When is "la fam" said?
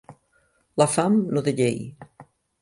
0.81-1.19